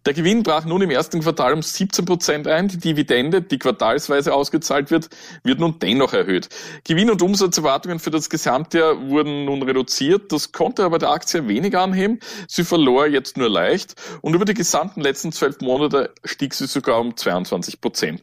Der 0.07 0.15
Gewinn 0.15 0.43
brach 0.43 0.65
nun 0.65 0.83
im 0.83 0.91
ersten 0.91 1.21
Quartal 1.21 1.53
um 1.53 1.63
17 1.63 2.05
Prozent 2.05 2.47
ein. 2.47 2.69
Die 2.69 2.79
Dividende, 2.79 3.43
die 3.43 3.59
quartalsweise 3.59 4.35
ausgezahlt 4.35 4.91
wird, 4.91 5.09
wird 5.43 5.61
nun 5.61 5.79
dennoch 5.79 6.13
erhöht. 6.13 6.49
Gewinn- 6.85 7.11
und 7.11 7.23
Umsatzerwartungen 7.23 7.99
für 7.99 8.11
das 8.11 8.31
Gesamtjahr 8.31 9.09
wurden 9.09 9.45
nun 9.45 9.63
reduziert. 9.63 10.33
Das 10.33 10.53
konnte 10.53 10.85
aber 10.85 10.99
der 10.99 11.11
Aktie 11.11 11.49
wenig 11.49 11.77
anheben. 11.77 12.21
Sie 12.49 12.65
verlor 12.65 13.07
jetzt 13.07 13.37
nur 13.37 13.49
leicht 13.49 13.95
und 14.23 14.35
über 14.35 14.45
die 14.45 14.55
gesamten 14.55 15.01
letzten 15.01 15.33
zwölf 15.33 15.61
Monate 15.61 16.15
stieg 16.25 16.55
sie 16.55 16.67
sogar 16.67 17.01
um 17.01 17.17
22 17.17 17.81
Prozent. 17.81 18.21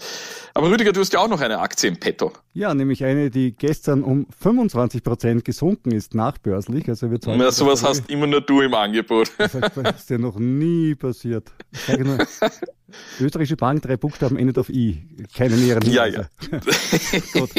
Aber 0.54 0.70
Rüdiger, 0.70 0.92
du 0.92 1.02
hast 1.02 1.14
ja 1.14 1.20
auch 1.20 1.28
noch 1.28 1.42
eine 1.42 1.60
Aktie 1.60 1.90
im 1.90 2.00
Petto. 2.00 2.32
Ja, 2.56 2.74
nämlich 2.74 3.04
eine, 3.04 3.30
die 3.30 3.52
gestern 3.52 4.02
um 4.02 4.28
25 4.40 5.04
Prozent 5.04 5.44
gesunken 5.44 5.92
ist, 5.92 6.16
nachbörslich. 6.16 6.88
Also 6.88 7.12
wird 7.12 7.26
ja, 7.26 7.52
sowas 7.52 7.84
hast 7.84 8.10
immer 8.10 8.28
nur 8.28 8.40
du 8.40 8.62
im 8.62 8.74
Angebot. 8.74 9.30
Das 9.38 9.54
ist 9.54 10.10
ja 10.10 10.18
noch 10.18 10.40
nie 10.40 10.96
passiert. 10.96 11.52
Ich 11.74 11.82
sage 11.82 12.06
nur, 12.06 12.18
Österreichische 13.20 13.58
Bank, 13.58 13.82
drei 13.82 13.98
Buchstaben 13.98 14.38
endet 14.38 14.60
auf 14.60 14.70
I. 14.70 15.04
Keine 15.36 15.56
näheren 15.56 15.82
Hinweise. 15.82 16.30
Ja, 16.52 16.58
ja. 16.58 16.60
Gut. 17.34 17.50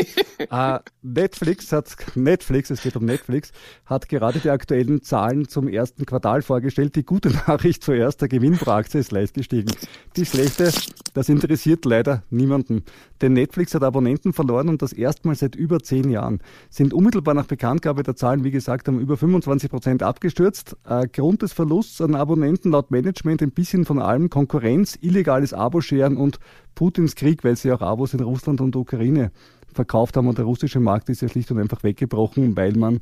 Uh, 0.50 0.78
Netflix 1.02 1.72
hat, 1.72 1.96
Netflix, 2.14 2.70
es 2.70 2.82
geht 2.82 2.94
um 2.94 3.04
Netflix, 3.04 3.50
hat 3.86 4.08
gerade 4.08 4.38
die 4.38 4.50
aktuellen 4.50 5.02
Zahlen 5.02 5.48
zum 5.48 5.66
ersten 5.66 6.06
Quartal 6.06 6.42
vorgestellt. 6.42 6.94
Die 6.94 7.04
gute 7.04 7.30
Nachricht 7.48 7.82
zuerst, 7.82 8.20
der 8.20 8.28
Gewinn 8.28 8.56
pro 8.56 8.70
Aktie 8.70 9.00
ist 9.00 9.10
leicht 9.10 9.34
gestiegen. 9.34 9.72
Die 10.16 10.26
schlechte, 10.26 10.70
das 11.14 11.28
interessiert 11.28 11.84
leider 11.84 12.22
niemanden. 12.30 12.84
Denn 13.20 13.32
Netflix 13.32 13.74
hat 13.74 13.82
Abonnenten 13.82 14.32
verloren 14.32 14.68
und 14.68 14.82
das 14.82 14.92
erstmal 14.92 15.34
seit 15.34 15.56
über 15.56 15.80
zehn 15.80 16.10
Jahren. 16.10 16.40
Sind 16.70 16.94
unmittelbar 16.94 17.34
nach 17.34 17.46
Bekanntgabe 17.46 18.02
der 18.02 18.14
Zahlen, 18.14 18.44
wie 18.44 18.50
gesagt, 18.50 18.88
um 18.88 19.00
über 19.00 19.16
25 19.16 19.70
Prozent 19.70 20.02
abgestürzt. 20.02 20.76
Uh, 20.88 21.04
Grund 21.12 21.42
des 21.42 21.52
Verlusts 21.52 22.00
an 22.00 22.14
Abonnenten 22.14 22.70
laut 22.70 22.90
Management 22.90 23.42
ein 23.42 23.50
bisschen 23.50 23.84
von 23.84 24.00
allem 24.00 24.30
Konkurrenz, 24.30 24.96
illegales 25.16 25.52
Abo-Scheren 25.52 26.16
und 26.16 26.38
Putins 26.74 27.14
Krieg, 27.14 27.42
weil 27.42 27.56
sie 27.56 27.72
auch 27.72 27.80
Abos 27.80 28.14
in 28.14 28.20
Russland 28.20 28.60
und 28.60 28.76
Ukraine 28.76 29.30
verkauft 29.72 30.16
haben 30.16 30.28
und 30.28 30.38
der 30.38 30.44
russische 30.44 30.80
Markt 30.80 31.08
ist 31.08 31.22
ja 31.22 31.28
schlicht 31.28 31.50
und 31.50 31.58
einfach 31.58 31.82
weggebrochen, 31.82 32.56
weil 32.56 32.72
man 32.72 32.98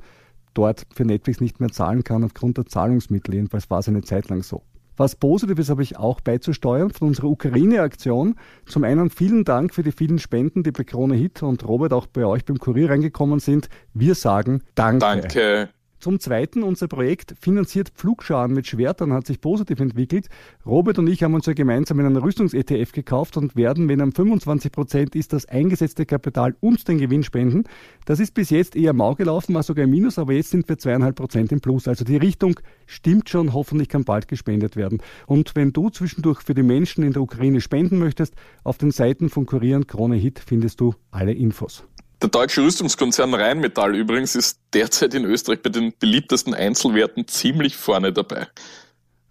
dort 0.55 0.87
für 0.95 1.05
Netflix 1.05 1.41
nicht 1.41 1.61
mehr 1.61 1.71
zahlen 1.71 2.05
kann 2.05 2.25
aufgrund 2.25 2.59
der 2.59 2.67
Zahlungsmittel. 2.67 3.35
Jedenfalls 3.35 3.71
war 3.71 3.81
es 3.81 3.89
eine 3.89 4.03
Zeit 4.03 4.29
lang 4.29 4.43
so. 4.43 4.63
Was 4.97 5.17
Positives 5.17 5.71
habe 5.71 5.83
ich 5.83 5.97
auch 5.97 6.21
beizusteuern 6.21 6.91
von 6.91 7.09
unserer 7.09 7.27
Ukraine-Aktion. 7.27 8.37
Zum 8.65 8.85
einen 8.85 9.11
vielen 9.11 9.45
Dank 9.45 9.75
für 9.75 9.83
die 9.83 9.91
vielen 9.91 10.21
Spenden, 10.21 10.63
die 10.63 10.71
bei 10.71 10.85
Krone 10.85 11.17
Hit 11.17 11.43
und 11.43 11.67
Robert 11.67 11.93
auch 11.93 12.07
bei 12.07 12.25
euch 12.25 12.45
beim 12.45 12.59
Kurier 12.59 12.91
reingekommen 12.91 13.41
sind. 13.41 13.69
Wir 13.93 14.15
sagen 14.15 14.63
Danke. 14.77 15.01
Danke. 15.01 15.69
Zum 16.05 16.21
Zweiten, 16.21 16.63
unser 16.63 16.87
Projekt 16.87 17.35
finanziert 17.41 17.89
Pflugscharen 17.89 18.53
mit 18.53 18.67
Schwertern 18.67 19.15
hat 19.15 19.27
sich 19.27 19.41
positiv 19.41 19.81
entwickelt. 19.81 20.29
Robert 20.67 20.99
und 20.99 21.07
ich 21.07 21.23
haben 21.23 21.33
uns 21.33 21.47
ja 21.47 21.55
gemeinsam 21.55 21.99
in 21.99 22.05
einen 22.05 22.19
Rüstungs-ETF 22.19 22.93
gekauft 22.93 23.39
und 23.39 23.57
werden, 23.57 23.89
wenn 23.89 24.03
am 24.03 24.13
25 24.13 24.71
Prozent 24.71 25.17
ist, 25.17 25.33
das 25.33 25.47
eingesetzte 25.47 26.05
Kapital 26.05 26.57
und 26.61 26.87
den 26.89 26.99
Gewinn 26.99 27.23
spenden. 27.23 27.65
Das 28.05 28.21
ist 28.21 28.35
bis 28.35 28.51
jetzt 28.51 28.77
eher 28.77 28.93
mau 28.93 29.15
gelaufen, 29.15 29.55
war 29.55 29.63
sogar 29.63 29.85
im 29.85 29.93
Minus, 29.93 30.19
aber 30.19 30.35
jetzt 30.35 30.51
sind 30.51 30.69
wir 30.69 30.77
zweieinhalb 30.77 31.17
Prozent 31.17 31.51
im 31.53 31.63
Plus. 31.63 31.89
Also 31.89 32.05
die 32.05 32.19
Richtung 32.19 32.61
stimmt 32.85 33.31
schon, 33.31 33.55
hoffentlich 33.55 33.89
kann 33.89 34.05
bald 34.05 34.29
gespendet 34.29 34.77
werden. 34.77 34.99
Und 35.27 35.57
wenn 35.57 35.73
du 35.73 35.89
zwischendurch 35.89 36.43
für 36.43 36.53
die 36.53 36.63
Menschen 36.63 37.03
in 37.03 37.15
der 37.15 37.23
Ukraine 37.23 37.63
spenden 37.63 37.99
möchtest, 37.99 38.35
auf 38.63 38.77
den 38.77 38.91
Seiten 38.91 39.31
von 39.31 39.47
Kurier 39.47 39.81
Krone 39.87 40.17
Hit 40.17 40.39
findest 40.39 40.83
du 40.83 40.93
alle 41.11 41.33
Infos. 41.33 41.83
Der 42.25 42.31
deutsche 42.31 42.63
Rüstungskonzern 42.63 43.35
Rheinmetall 43.35 43.95
übrigens 43.95 44.35
ist 44.35 44.59
derzeit 44.73 45.13
in 45.13 45.27
Österreich 45.27 45.61
bei 45.61 45.69
den 45.69 45.93
beliebtesten 45.99 46.55
Einzelwerten 46.55 47.29
ziemlich 47.29 47.77
vorne 47.77 48.15
dabei. 48.15 48.47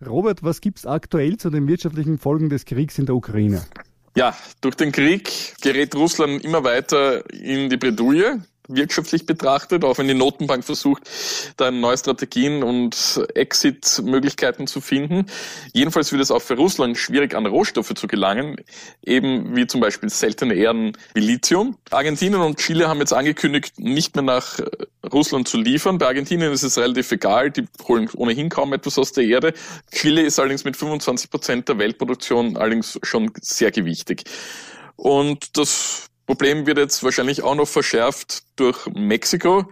Robert, 0.05 0.43
was 0.43 0.61
gibt 0.61 0.77
es 0.77 0.85
aktuell 0.85 1.37
zu 1.37 1.49
den 1.49 1.67
wirtschaftlichen 1.67 2.19
Folgen 2.19 2.49
des 2.49 2.65
Kriegs 2.65 2.99
in 2.99 3.07
der 3.07 3.15
Ukraine? 3.15 3.65
Ja, 4.15 4.37
durch 4.61 4.75
den 4.75 4.91
Krieg 4.91 5.55
gerät 5.59 5.95
Russland 5.95 6.45
immer 6.45 6.63
weiter 6.63 7.27
in 7.33 7.67
die 7.71 7.77
Bredouille 7.77 8.43
wirtschaftlich 8.67 9.25
betrachtet, 9.25 9.83
auch 9.83 9.97
wenn 9.97 10.07
die 10.07 10.13
Notenbank 10.13 10.63
versucht, 10.63 11.03
da 11.57 11.71
neue 11.71 11.97
Strategien 11.97 12.63
und 12.63 13.21
Exit-Möglichkeiten 13.35 14.67
zu 14.67 14.81
finden. 14.81 15.25
Jedenfalls 15.73 16.11
wird 16.11 16.21
es 16.21 16.31
auch 16.31 16.41
für 16.41 16.55
Russland 16.55 16.97
schwierig, 16.97 17.35
an 17.35 17.45
Rohstoffe 17.45 17.93
zu 17.93 18.07
gelangen, 18.07 18.57
eben 19.03 19.55
wie 19.55 19.67
zum 19.67 19.81
Beispiel 19.81 20.09
seltene 20.09 20.55
Erden 20.55 20.93
wie 21.13 21.21
Lithium. 21.21 21.77
Argentinien 21.91 22.41
und 22.41 22.57
Chile 22.57 22.87
haben 22.87 22.99
jetzt 22.99 23.13
angekündigt, 23.13 23.79
nicht 23.79 24.15
mehr 24.15 24.23
nach 24.23 24.59
Russland 25.11 25.47
zu 25.47 25.57
liefern. 25.57 25.97
Bei 25.97 26.07
Argentinien 26.07 26.51
ist 26.51 26.63
es 26.63 26.77
relativ 26.77 27.11
egal, 27.11 27.51
die 27.51 27.65
holen 27.87 28.09
ohnehin 28.15 28.49
kaum 28.49 28.73
etwas 28.73 28.97
aus 28.97 29.11
der 29.11 29.25
Erde. 29.25 29.53
Chile 29.91 30.21
ist 30.21 30.39
allerdings 30.39 30.63
mit 30.63 30.77
25 30.77 31.29
Prozent 31.29 31.69
der 31.69 31.77
Weltproduktion 31.77 32.57
allerdings 32.57 32.99
schon 33.03 33.31
sehr 33.41 33.71
gewichtig. 33.71 34.23
Und 34.95 35.57
das 35.57 36.09
Problem 36.25 36.65
wird 36.65 36.77
jetzt 36.77 37.03
wahrscheinlich 37.03 37.43
auch 37.43 37.55
noch 37.55 37.67
verschärft 37.67 38.43
durch 38.55 38.85
Mexiko. 38.93 39.65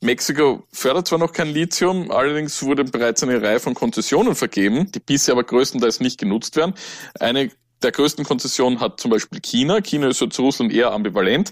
Mexiko 0.00 0.64
fördert 0.72 1.08
zwar 1.08 1.18
noch 1.18 1.32
kein 1.32 1.48
Lithium, 1.48 2.10
allerdings 2.10 2.62
wurde 2.62 2.84
bereits 2.84 3.22
eine 3.22 3.42
Reihe 3.42 3.58
von 3.60 3.74
Konzessionen 3.74 4.34
vergeben, 4.34 4.90
die 4.92 5.00
bisher 5.00 5.32
aber 5.32 5.44
größtenteils 5.44 6.00
nicht 6.00 6.18
genutzt 6.18 6.56
werden. 6.56 6.74
Eine 7.18 7.50
der 7.82 7.92
größten 7.92 8.24
Konzessionen 8.24 8.80
hat 8.80 9.00
zum 9.00 9.10
Beispiel 9.10 9.40
China. 9.40 9.80
China 9.80 10.08
ist 10.08 10.20
ja 10.20 10.30
zu 10.30 10.42
Russland 10.42 10.72
eher 10.72 10.92
ambivalent. 10.92 11.50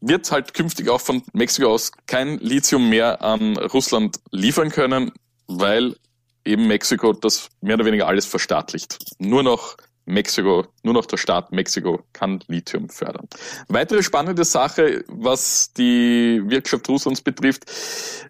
Wird 0.00 0.30
halt 0.30 0.54
künftig 0.54 0.88
auch 0.88 1.00
von 1.00 1.22
Mexiko 1.32 1.72
aus 1.72 1.92
kein 2.06 2.38
Lithium 2.38 2.88
mehr 2.88 3.22
an 3.22 3.56
Russland 3.56 4.20
liefern 4.30 4.70
können, 4.70 5.12
weil 5.48 5.96
eben 6.44 6.66
Mexiko 6.68 7.12
das 7.12 7.48
mehr 7.60 7.74
oder 7.74 7.84
weniger 7.84 8.06
alles 8.06 8.26
verstaatlicht. 8.26 8.98
Nur 9.18 9.42
noch 9.42 9.76
Mexiko, 10.08 10.66
nur 10.82 10.94
noch 10.94 11.06
der 11.06 11.16
Staat 11.16 11.52
Mexiko 11.52 12.00
kann 12.12 12.40
Lithium 12.48 12.88
fördern. 12.88 13.28
Weitere 13.68 14.02
spannende 14.02 14.44
Sache, 14.44 15.04
was 15.08 15.72
die 15.74 16.40
Wirtschaft 16.44 16.88
Russlands 16.88 17.20
betrifft, 17.20 17.64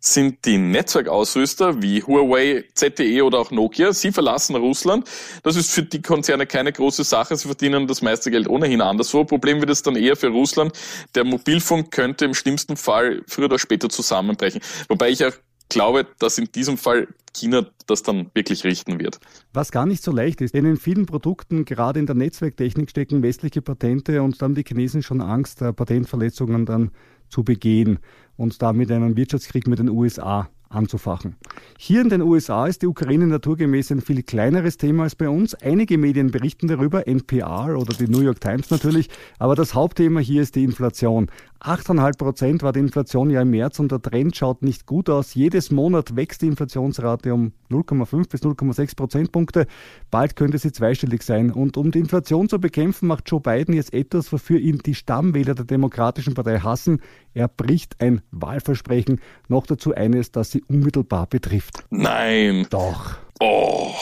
sind 0.00 0.44
die 0.44 0.58
Netzwerkausrüster 0.58 1.80
wie 1.82 2.02
Huawei, 2.02 2.64
ZTE 2.74 3.22
oder 3.22 3.38
auch 3.38 3.50
Nokia. 3.50 3.92
Sie 3.92 4.12
verlassen 4.12 4.56
Russland. 4.56 5.08
Das 5.42 5.56
ist 5.56 5.70
für 5.70 5.82
die 5.82 6.02
Konzerne 6.02 6.46
keine 6.46 6.72
große 6.72 7.04
Sache. 7.04 7.36
Sie 7.36 7.46
verdienen 7.46 7.86
das 7.86 8.02
meiste 8.02 8.30
Geld 8.30 8.48
ohnehin 8.48 8.80
anderswo. 8.80 9.24
Problem 9.24 9.60
wird 9.60 9.70
es 9.70 9.82
dann 9.82 9.96
eher 9.96 10.16
für 10.16 10.28
Russland. 10.28 10.72
Der 11.14 11.24
Mobilfunk 11.24 11.90
könnte 11.90 12.24
im 12.24 12.34
schlimmsten 12.34 12.76
Fall 12.76 13.22
früher 13.26 13.46
oder 13.46 13.58
später 13.58 13.88
zusammenbrechen. 13.88 14.60
Wobei 14.88 15.10
ich 15.10 15.24
auch 15.24 15.32
glaube, 15.68 16.06
dass 16.18 16.38
in 16.38 16.50
diesem 16.52 16.76
Fall 16.76 17.08
China 17.34 17.66
das 17.86 18.02
dann 18.02 18.30
wirklich 18.34 18.64
richten 18.64 18.98
wird. 18.98 19.20
Was 19.52 19.70
gar 19.70 19.86
nicht 19.86 20.02
so 20.02 20.12
leicht 20.12 20.40
ist, 20.40 20.54
denn 20.54 20.64
in 20.64 20.76
vielen 20.76 21.06
Produkten, 21.06 21.64
gerade 21.64 22.00
in 22.00 22.06
der 22.06 22.14
Netzwerktechnik, 22.14 22.90
stecken 22.90 23.22
westliche 23.22 23.62
Patente 23.62 24.22
und 24.22 24.40
da 24.40 24.44
haben 24.44 24.54
die 24.54 24.64
Chinesen 24.64 25.02
schon 25.02 25.20
Angst, 25.20 25.60
Patentverletzungen 25.60 26.66
dann 26.66 26.90
zu 27.28 27.44
begehen 27.44 27.98
und 28.36 28.60
damit 28.62 28.90
einen 28.90 29.16
Wirtschaftskrieg 29.16 29.66
mit 29.66 29.78
den 29.78 29.90
USA 29.90 30.48
anzufachen. 30.70 31.36
Hier 31.78 32.00
in 32.00 32.08
den 32.08 32.22
USA 32.22 32.66
ist 32.66 32.82
die 32.82 32.86
Ukraine 32.86 33.26
naturgemäß 33.26 33.90
ein 33.90 34.00
viel 34.00 34.22
kleineres 34.22 34.76
Thema 34.76 35.04
als 35.04 35.14
bei 35.14 35.28
uns. 35.28 35.54
Einige 35.54 35.98
Medien 35.98 36.30
berichten 36.30 36.68
darüber, 36.68 37.06
NPR 37.06 37.76
oder 37.78 37.94
die 37.94 38.08
New 38.08 38.20
York 38.20 38.40
Times 38.40 38.70
natürlich, 38.70 39.08
aber 39.38 39.54
das 39.54 39.74
Hauptthema 39.74 40.20
hier 40.20 40.42
ist 40.42 40.56
die 40.56 40.64
Inflation. 40.64 41.30
8,5 41.60 42.18
Prozent 42.18 42.62
war 42.62 42.72
die 42.72 42.80
Inflation 42.80 43.30
ja 43.30 43.42
im 43.42 43.50
März 43.50 43.80
und 43.80 43.90
der 43.90 44.00
Trend 44.00 44.36
schaut 44.36 44.62
nicht 44.62 44.86
gut 44.86 45.10
aus. 45.10 45.34
Jedes 45.34 45.70
Monat 45.72 46.14
wächst 46.14 46.42
die 46.42 46.46
Inflationsrate 46.46 47.34
um 47.34 47.52
0,5 47.70 48.28
bis 48.30 48.42
0,6 48.42 48.96
Prozentpunkte. 48.96 49.66
Bald 50.10 50.36
könnte 50.36 50.58
sie 50.58 50.70
zweistellig 50.70 51.22
sein. 51.22 51.50
Und 51.50 51.76
um 51.76 51.90
die 51.90 51.98
Inflation 51.98 52.48
zu 52.48 52.60
bekämpfen, 52.60 53.08
macht 53.08 53.28
Joe 53.28 53.40
Biden 53.40 53.74
jetzt 53.74 53.92
etwas, 53.92 54.32
wofür 54.32 54.60
ihn 54.60 54.78
die 54.78 54.94
Stammwähler 54.94 55.54
der 55.54 55.64
Demokratischen 55.64 56.34
Partei 56.34 56.60
hassen. 56.60 57.00
Er 57.34 57.48
bricht 57.48 58.00
ein 58.00 58.20
Wahlversprechen, 58.30 59.20
noch 59.48 59.66
dazu 59.66 59.94
eines, 59.94 60.30
das 60.30 60.52
sie 60.52 60.62
unmittelbar 60.62 61.26
betrifft. 61.26 61.84
Nein. 61.90 62.66
Doch. 62.70 63.16
Oh. 63.40 63.92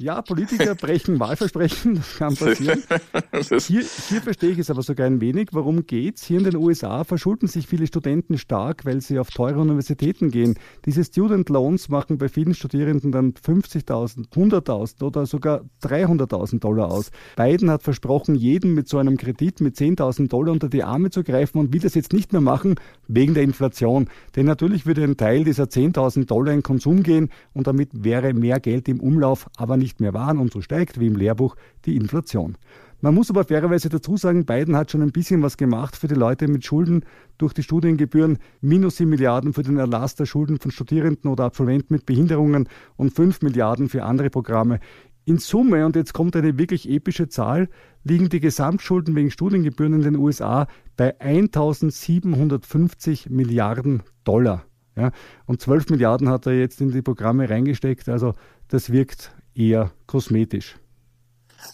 Ja, 0.00 0.22
Politiker 0.22 0.74
brechen 0.76 1.18
Wahlversprechen, 1.18 1.96
das 1.96 2.16
kann 2.18 2.36
passieren. 2.36 2.84
Hier, 3.66 3.82
hier 3.82 4.22
verstehe 4.22 4.50
ich 4.50 4.58
es 4.58 4.70
aber 4.70 4.82
sogar 4.82 5.06
ein 5.06 5.20
wenig. 5.20 5.48
Worum 5.52 5.86
geht's? 5.86 6.24
Hier 6.24 6.38
in 6.38 6.44
den 6.44 6.56
USA 6.56 7.02
verschulden 7.02 7.48
sich 7.48 7.66
viele 7.66 7.86
Studenten 7.86 8.38
stark, 8.38 8.84
weil 8.84 9.00
sie 9.00 9.18
auf 9.18 9.30
teure 9.30 9.58
Universitäten 9.58 10.30
gehen. 10.30 10.56
Diese 10.84 11.02
Student 11.02 11.48
Loans 11.48 11.88
machen 11.88 12.18
bei 12.18 12.28
vielen 12.28 12.54
Studierenden 12.54 13.10
dann 13.10 13.32
50.000, 13.32 14.28
100.000 14.30 15.02
oder 15.02 15.26
sogar 15.26 15.62
300.000 15.82 16.60
Dollar 16.60 16.92
aus. 16.92 17.10
Biden 17.36 17.68
hat 17.70 17.82
versprochen, 17.82 18.36
jedem 18.36 18.74
mit 18.74 18.88
so 18.88 18.98
einem 18.98 19.16
Kredit 19.16 19.60
mit 19.60 19.76
10.000 19.76 20.28
Dollar 20.28 20.52
unter 20.52 20.68
die 20.68 20.84
Arme 20.84 21.10
zu 21.10 21.24
greifen 21.24 21.58
und 21.58 21.72
will 21.72 21.80
das 21.80 21.94
jetzt 21.94 22.12
nicht 22.12 22.32
mehr 22.32 22.42
machen 22.42 22.76
wegen 23.08 23.34
der 23.34 23.42
Inflation. 23.42 24.08
Denn 24.36 24.46
natürlich 24.46 24.86
würde 24.86 25.02
ein 25.02 25.16
Teil 25.16 25.42
dieser 25.42 25.64
10.000 25.64 26.26
Dollar 26.26 26.52
in 26.52 26.62
Konsum 26.62 27.02
gehen 27.02 27.30
und 27.52 27.66
damit 27.66 27.90
wäre 27.92 28.32
mehr 28.32 28.60
Geld 28.60 28.88
im 28.88 29.00
Umlauf, 29.00 29.48
aber 29.56 29.76
nicht 29.76 29.87
nicht 29.88 30.00
mehr 30.00 30.12
waren 30.12 30.38
und 30.38 30.52
so 30.52 30.60
steigt, 30.60 31.00
wie 31.00 31.06
im 31.06 31.16
Lehrbuch, 31.16 31.56
die 31.86 31.96
Inflation. 31.96 32.58
Man 33.00 33.14
muss 33.14 33.30
aber 33.30 33.44
fairerweise 33.44 33.88
dazu 33.88 34.18
sagen, 34.18 34.44
Biden 34.44 34.76
hat 34.76 34.90
schon 34.90 35.00
ein 35.02 35.12
bisschen 35.12 35.40
was 35.42 35.56
gemacht 35.56 35.96
für 35.96 36.08
die 36.08 36.14
Leute 36.14 36.48
mit 36.48 36.64
Schulden 36.64 37.04
durch 37.38 37.54
die 37.54 37.62
Studiengebühren, 37.62 38.38
minus 38.60 38.96
7 38.96 39.08
Milliarden 39.08 39.54
für 39.54 39.62
den 39.62 39.78
Erlass 39.78 40.16
der 40.16 40.26
Schulden 40.26 40.58
von 40.58 40.72
Studierenden 40.72 41.30
oder 41.30 41.44
Absolventen 41.44 41.94
mit 41.94 42.04
Behinderungen 42.06 42.68
und 42.96 43.14
5 43.14 43.40
Milliarden 43.42 43.88
für 43.88 44.02
andere 44.02 44.30
Programme. 44.30 44.80
In 45.24 45.38
Summe, 45.38 45.86
und 45.86 45.96
jetzt 45.96 46.12
kommt 46.12 46.36
eine 46.36 46.58
wirklich 46.58 46.90
epische 46.90 47.28
Zahl, 47.28 47.68
liegen 48.02 48.28
die 48.28 48.40
Gesamtschulden 48.40 49.14
wegen 49.14 49.30
Studiengebühren 49.30 49.94
in 49.94 50.02
den 50.02 50.16
USA 50.16 50.66
bei 50.96 51.20
1750 51.20 53.30
Milliarden 53.30 54.02
Dollar. 54.24 54.64
Ja, 54.96 55.12
und 55.46 55.60
12 55.60 55.90
Milliarden 55.90 56.28
hat 56.28 56.46
er 56.46 56.58
jetzt 56.58 56.80
in 56.80 56.90
die 56.90 57.02
Programme 57.02 57.48
reingesteckt. 57.48 58.08
Also 58.08 58.34
das 58.66 58.90
wirkt 58.90 59.37
eher 59.58 59.90
kosmetisch. 60.06 60.76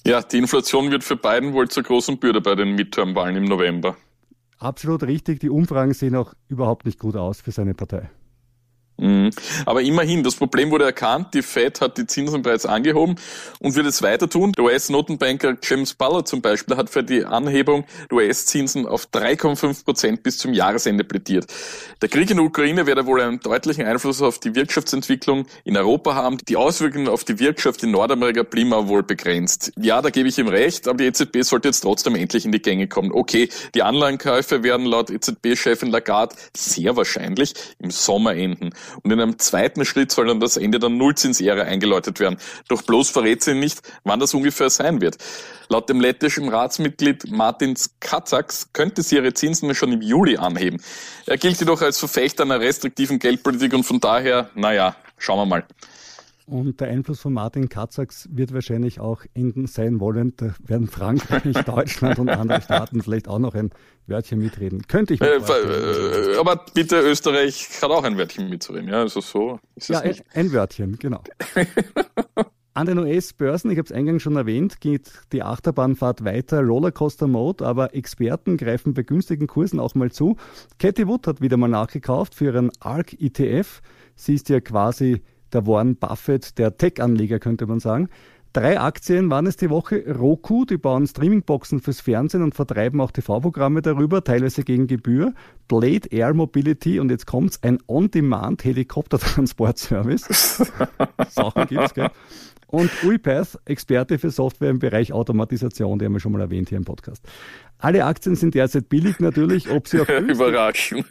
Ja, 0.06 0.22
die 0.22 0.38
Inflation 0.38 0.90
wird 0.90 1.04
für 1.04 1.16
Biden 1.16 1.52
wohl 1.52 1.68
zur 1.68 1.82
großen 1.82 2.18
Bürde 2.18 2.40
bei 2.40 2.54
den 2.54 2.74
Midterm-Wahlen 2.74 3.36
im 3.36 3.44
November. 3.44 3.96
Absolut 4.58 5.02
richtig. 5.02 5.40
Die 5.40 5.50
Umfragen 5.50 5.92
sehen 5.92 6.16
auch 6.16 6.32
überhaupt 6.48 6.86
nicht 6.86 6.98
gut 6.98 7.16
aus 7.16 7.42
für 7.42 7.52
seine 7.52 7.74
Partei. 7.74 8.10
Mhm. 8.96 9.30
Aber 9.66 9.82
immerhin, 9.82 10.22
das 10.22 10.36
Problem 10.36 10.70
wurde 10.70 10.84
erkannt, 10.84 11.34
die 11.34 11.42
Fed 11.42 11.80
hat 11.80 11.98
die 11.98 12.06
Zinsen 12.06 12.42
bereits 12.42 12.64
angehoben 12.64 13.16
und 13.58 13.74
wird 13.74 13.86
es 13.86 14.02
weiter 14.02 14.28
tun. 14.28 14.52
Der 14.52 14.64
US-Notenbanker 14.64 15.56
James 15.62 15.94
Ballard 15.94 16.28
zum 16.28 16.40
Beispiel 16.42 16.76
hat 16.76 16.90
für 16.90 17.02
die 17.02 17.24
Anhebung 17.24 17.84
der 18.10 18.18
US-Zinsen 18.18 18.86
auf 18.86 19.08
3,5 19.12 19.84
Prozent 19.84 20.22
bis 20.22 20.38
zum 20.38 20.52
Jahresende 20.52 21.04
plädiert. 21.04 21.46
Der 22.02 22.08
Krieg 22.08 22.30
in 22.30 22.36
der 22.36 22.46
Ukraine 22.46 22.86
werde 22.86 23.06
wohl 23.06 23.20
einen 23.20 23.40
deutlichen 23.40 23.84
Einfluss 23.84 24.22
auf 24.22 24.38
die 24.38 24.54
Wirtschaftsentwicklung 24.54 25.46
in 25.64 25.76
Europa 25.76 26.14
haben. 26.14 26.38
Die 26.48 26.56
Auswirkungen 26.56 27.08
auf 27.08 27.24
die 27.24 27.38
Wirtschaft 27.40 27.82
in 27.82 27.90
Nordamerika 27.90 28.42
blieben 28.42 28.72
aber 28.72 28.88
wohl 28.88 29.02
begrenzt. 29.02 29.72
Ja, 29.76 30.02
da 30.02 30.10
gebe 30.10 30.28
ich 30.28 30.38
ihm 30.38 30.48
recht, 30.48 30.86
aber 30.86 30.98
die 30.98 31.06
EZB 31.06 31.42
sollte 31.42 31.68
jetzt 31.68 31.80
trotzdem 31.80 32.14
endlich 32.14 32.44
in 32.44 32.52
die 32.52 32.62
Gänge 32.62 32.86
kommen. 32.86 33.10
Okay, 33.12 33.48
die 33.74 33.82
Anleihenkäufe 33.82 34.62
werden 34.62 34.86
laut 34.86 35.10
EZB-Chefin 35.10 35.90
Lagarde 35.90 36.36
sehr 36.56 36.96
wahrscheinlich 36.96 37.54
im 37.80 37.90
Sommer 37.90 38.36
enden. 38.36 38.70
Und 39.02 39.12
in 39.12 39.20
einem 39.20 39.38
zweiten 39.38 39.84
Schritt 39.84 40.12
soll 40.12 40.26
dann 40.26 40.40
das 40.40 40.56
Ende 40.56 40.78
der 40.78 40.90
Nullzinsära 40.90 41.62
eingeläutet 41.62 42.20
werden. 42.20 42.38
Doch 42.68 42.82
bloß 42.82 43.10
verrät 43.10 43.42
sie 43.42 43.54
nicht, 43.54 43.82
wann 44.04 44.20
das 44.20 44.34
ungefähr 44.34 44.70
sein 44.70 45.00
wird. 45.00 45.16
Laut 45.68 45.88
dem 45.88 46.00
lettischen 46.00 46.48
Ratsmitglied 46.48 47.30
Martins 47.30 47.96
Katzaks 48.00 48.68
könnte 48.72 49.02
sie 49.02 49.16
ihre 49.16 49.34
Zinsen 49.34 49.74
schon 49.74 49.92
im 49.92 50.02
Juli 50.02 50.36
anheben. 50.36 50.82
Er 51.26 51.38
gilt 51.38 51.58
jedoch 51.58 51.82
als 51.82 51.98
Verfechter 51.98 52.44
einer 52.44 52.60
restriktiven 52.60 53.18
Geldpolitik 53.18 53.72
und 53.72 53.84
von 53.84 54.00
daher, 54.00 54.50
naja, 54.54 54.96
schauen 55.18 55.38
wir 55.38 55.46
mal. 55.46 55.66
Und 56.46 56.80
der 56.80 56.88
Einfluss 56.88 57.20
von 57.20 57.32
Martin 57.32 57.70
Katzaks 57.70 58.28
wird 58.30 58.52
wahrscheinlich 58.52 59.00
auch 59.00 59.22
enden 59.32 59.66
sein 59.66 59.98
wollen. 59.98 60.34
Da 60.36 60.54
werden 60.58 60.88
Frankreich, 60.88 61.54
Deutschland 61.64 62.18
und 62.18 62.28
andere 62.28 62.60
Staaten 62.60 63.02
vielleicht 63.02 63.28
auch 63.28 63.38
noch 63.38 63.54
ein 63.54 63.70
Wörtchen 64.06 64.40
mitreden. 64.40 64.86
Könnte 64.86 65.14
ich 65.14 65.20
mir 65.20 65.28
äh, 65.28 66.32
äh, 66.32 66.36
Aber 66.36 66.62
bitte, 66.74 67.00
Österreich 67.00 67.68
hat 67.80 67.90
auch 67.90 68.04
ein 68.04 68.18
Wörtchen 68.18 68.50
mitzureden. 68.50 68.90
Ja, 68.90 69.00
also 69.00 69.22
so 69.22 69.58
ist 69.74 69.88
ja, 69.88 70.00
es 70.00 70.18
nicht. 70.18 70.24
Ein 70.34 70.52
Wörtchen, 70.52 70.98
genau. 70.98 71.22
An 72.76 72.88
den 72.88 72.98
US-Börsen, 72.98 73.70
ich 73.70 73.78
habe 73.78 73.86
es 73.86 73.92
eingangs 73.92 74.22
schon 74.22 74.36
erwähnt, 74.36 74.80
geht 74.80 75.12
die 75.32 75.44
Achterbahnfahrt 75.44 76.24
weiter, 76.24 76.60
Rollercoaster 76.60 77.28
Mode, 77.28 77.64
aber 77.64 77.94
Experten 77.94 78.56
greifen 78.56 78.94
bei 78.94 79.02
günstigen 79.02 79.46
Kursen 79.46 79.78
auch 79.78 79.94
mal 79.94 80.10
zu. 80.10 80.36
Cathy 80.78 81.06
Wood 81.06 81.28
hat 81.28 81.40
wieder 81.40 81.56
mal 81.56 81.68
nachgekauft 81.68 82.34
für 82.34 82.46
ihren 82.46 82.72
ARC 82.80 83.14
ETF. 83.14 83.80
Sie 84.16 84.34
ist 84.34 84.48
ja 84.48 84.60
quasi 84.60 85.22
der 85.54 85.66
Warren 85.66 85.96
Buffett 85.96 86.58
der 86.58 86.76
Tech-Anleger, 86.76 87.38
könnte 87.38 87.66
man 87.66 87.80
sagen. 87.80 88.08
Drei 88.54 88.80
Aktien 88.80 89.28
waren 89.30 89.46
es 89.46 89.56
die 89.56 89.68
Woche. 89.68 90.04
Roku, 90.16 90.64
die 90.64 90.76
bauen 90.76 91.08
Streamingboxen 91.08 91.80
fürs 91.80 92.00
Fernsehen 92.00 92.40
und 92.40 92.54
vertreiben 92.54 93.00
auch 93.00 93.10
TV-Programme 93.10 93.82
darüber, 93.82 94.22
teilweise 94.22 94.62
gegen 94.62 94.86
Gebühr. 94.86 95.34
Blade 95.66 96.08
Air 96.12 96.34
Mobility 96.34 97.00
und 97.00 97.10
jetzt 97.10 97.26
kommt's, 97.26 97.60
ein 97.64 97.78
On-Demand-Helikoptertransportservice. 97.88 100.70
Sachen 101.30 101.66
gibt's, 101.66 101.94
gell? 101.94 102.10
Und 102.68 102.92
UiPath, 103.02 103.58
Experte 103.64 104.20
für 104.20 104.30
Software 104.30 104.70
im 104.70 104.78
Bereich 104.78 105.12
Automatisation, 105.12 105.98
die 105.98 106.04
haben 106.04 106.12
wir 106.12 106.20
schon 106.20 106.30
mal 106.30 106.40
erwähnt 106.40 106.68
hier 106.68 106.78
im 106.78 106.84
Podcast. 106.84 107.24
Alle 107.78 108.04
Aktien 108.04 108.36
sind 108.36 108.54
derzeit 108.54 108.88
billig 108.88 109.18
natürlich, 109.18 109.68
ob 109.68 109.88
sie 109.88 110.00
auch 110.00 110.08
Überraschend. 110.08 111.06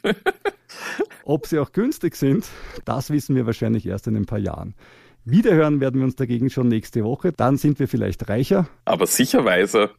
ob 1.25 1.45
sie 1.45 1.59
auch 1.59 1.73
günstig 1.73 2.15
sind, 2.15 2.45
das 2.85 3.09
wissen 3.09 3.35
wir 3.35 3.45
wahrscheinlich 3.45 3.85
erst 3.85 4.07
in 4.07 4.15
ein 4.15 4.25
paar 4.25 4.39
Jahren. 4.39 4.75
Wiederhören 5.25 5.79
werden 5.79 6.01
wir 6.01 6.05
uns 6.05 6.15
dagegen 6.15 6.49
schon 6.49 6.67
nächste 6.67 7.03
Woche. 7.05 7.31
Dann 7.31 7.57
sind 7.57 7.79
wir 7.79 7.87
vielleicht 7.87 8.27
reicher. 8.27 8.67
Aber 8.83 9.07
sicher 9.07 9.45
weiser. 9.45 9.91